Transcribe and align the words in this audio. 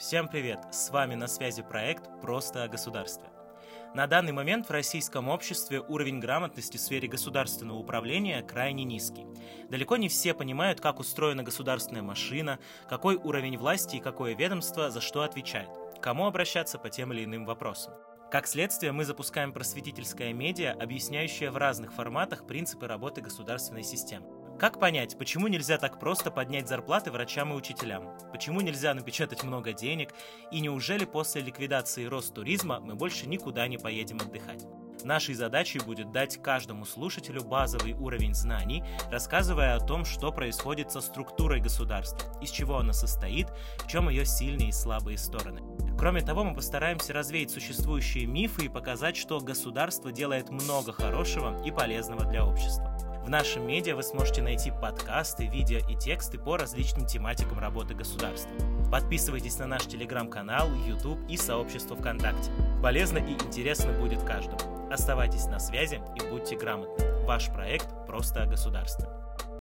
Всем 0.00 0.28
привет! 0.28 0.60
С 0.72 0.88
вами 0.88 1.14
на 1.14 1.26
связи 1.26 1.62
проект 1.62 2.08
«Просто 2.22 2.64
о 2.64 2.68
государстве». 2.68 3.28
На 3.94 4.06
данный 4.06 4.32
момент 4.32 4.66
в 4.66 4.70
российском 4.70 5.28
обществе 5.28 5.80
уровень 5.80 6.20
грамотности 6.20 6.78
в 6.78 6.80
сфере 6.80 7.06
государственного 7.06 7.76
управления 7.76 8.40
крайне 8.40 8.84
низкий. 8.84 9.26
Далеко 9.68 9.98
не 9.98 10.08
все 10.08 10.32
понимают, 10.32 10.80
как 10.80 11.00
устроена 11.00 11.42
государственная 11.42 12.00
машина, 12.00 12.58
какой 12.88 13.16
уровень 13.16 13.58
власти 13.58 13.96
и 13.96 14.00
какое 14.00 14.34
ведомство 14.34 14.90
за 14.90 15.02
что 15.02 15.20
отвечает, 15.20 15.68
кому 16.00 16.24
обращаться 16.24 16.78
по 16.78 16.88
тем 16.88 17.12
или 17.12 17.24
иным 17.24 17.44
вопросам. 17.44 17.92
Как 18.30 18.46
следствие, 18.46 18.92
мы 18.92 19.04
запускаем 19.04 19.52
просветительское 19.52 20.32
медиа, 20.32 20.72
объясняющее 20.80 21.50
в 21.50 21.58
разных 21.58 21.92
форматах 21.92 22.46
принципы 22.46 22.86
работы 22.86 23.20
государственной 23.20 23.82
системы. 23.82 24.39
Как 24.60 24.78
понять, 24.78 25.16
почему 25.16 25.48
нельзя 25.48 25.78
так 25.78 25.98
просто 25.98 26.30
поднять 26.30 26.68
зарплаты 26.68 27.10
врачам 27.10 27.50
и 27.50 27.56
учителям? 27.56 28.10
Почему 28.30 28.60
нельзя 28.60 28.92
напечатать 28.92 29.42
много 29.42 29.72
денег? 29.72 30.10
И 30.52 30.60
неужели 30.60 31.06
после 31.06 31.40
ликвидации 31.40 32.04
Ростуризма 32.04 32.78
мы 32.78 32.94
больше 32.94 33.26
никуда 33.26 33.66
не 33.68 33.78
поедем 33.78 34.18
отдыхать? 34.18 34.66
Нашей 35.02 35.34
задачей 35.34 35.78
будет 35.78 36.12
дать 36.12 36.42
каждому 36.42 36.84
слушателю 36.84 37.42
базовый 37.42 37.94
уровень 37.94 38.34
знаний, 38.34 38.84
рассказывая 39.10 39.76
о 39.76 39.80
том, 39.80 40.04
что 40.04 40.30
происходит 40.30 40.92
со 40.92 41.00
структурой 41.00 41.62
государства, 41.62 42.30
из 42.42 42.50
чего 42.50 42.76
она 42.76 42.92
состоит, 42.92 43.48
в 43.78 43.88
чем 43.88 44.10
ее 44.10 44.26
сильные 44.26 44.68
и 44.68 44.72
слабые 44.72 45.16
стороны. 45.16 45.62
Кроме 45.98 46.20
того, 46.20 46.44
мы 46.44 46.54
постараемся 46.54 47.14
развеять 47.14 47.50
существующие 47.50 48.26
мифы 48.26 48.66
и 48.66 48.68
показать, 48.68 49.16
что 49.16 49.40
государство 49.40 50.12
делает 50.12 50.50
много 50.50 50.92
хорошего 50.92 51.64
и 51.64 51.70
полезного 51.70 52.26
для 52.26 52.44
общества. 52.44 52.99
В 53.24 53.28
нашем 53.28 53.66
медиа 53.66 53.96
вы 53.96 54.02
сможете 54.02 54.42
найти 54.42 54.70
подкасты, 54.70 55.46
видео 55.46 55.78
и 55.88 55.94
тексты 55.94 56.38
по 56.38 56.56
различным 56.56 57.06
тематикам 57.06 57.58
работы 57.58 57.94
государства. 57.94 58.50
Подписывайтесь 58.90 59.58
на 59.58 59.66
наш 59.66 59.86
телеграм-канал, 59.86 60.68
YouTube 60.86 61.20
и 61.28 61.36
сообщество 61.36 61.96
ВКонтакте. 61.96 62.50
Полезно 62.82 63.18
и 63.18 63.32
интересно 63.32 63.92
будет 63.92 64.22
каждому. 64.22 64.88
Оставайтесь 64.90 65.46
на 65.46 65.60
связи 65.60 66.00
и 66.16 66.28
будьте 66.28 66.56
грамотны. 66.56 67.24
Ваш 67.24 67.52
проект 67.52 67.88
«Просто 68.06 68.42
о 68.42 68.46
государстве». 68.46 69.19